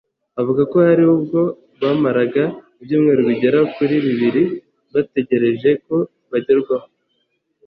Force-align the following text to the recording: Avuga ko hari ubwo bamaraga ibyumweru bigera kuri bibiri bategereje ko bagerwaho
Avuga 0.39 0.61
ko 0.71 0.77
hari 0.87 1.03
ubwo 1.15 1.39
bamaraga 1.81 2.43
ibyumweru 2.81 3.21
bigera 3.29 3.59
kuri 3.75 3.95
bibiri 4.05 4.43
bategereje 4.93 5.69
ko 5.85 5.95
bagerwaho 6.31 6.87